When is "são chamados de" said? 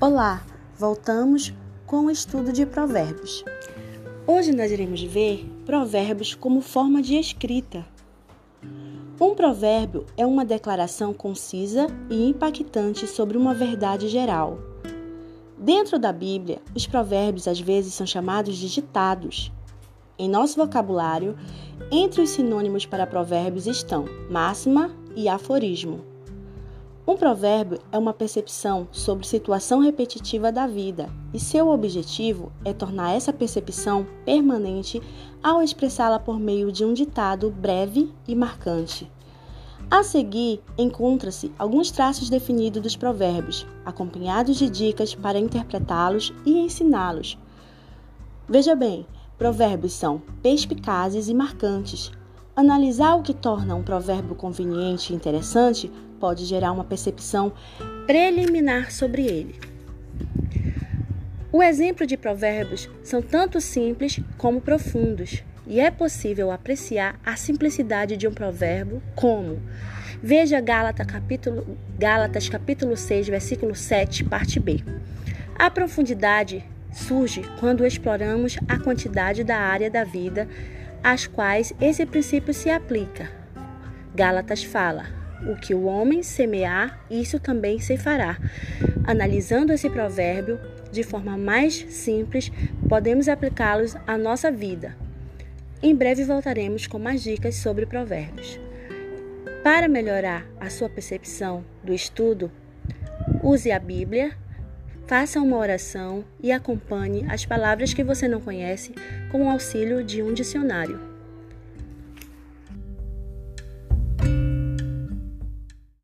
17.92-18.72